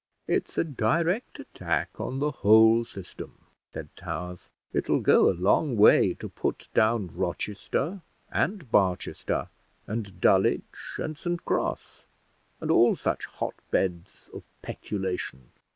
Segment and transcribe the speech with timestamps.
[0.25, 3.37] "It's a direct attack on the whole system,"
[3.71, 4.49] said Towers.
[4.73, 8.01] "It'll go a long way to put down Rochester,
[8.31, 9.49] and Barchester,
[9.85, 12.05] and Dulwich, and St Cross,
[12.59, 15.51] and all such hotbeds of peculation.